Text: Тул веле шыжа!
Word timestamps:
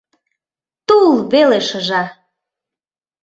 Тул 0.87 1.11
веле 1.31 1.59
шыжа! 1.67 2.03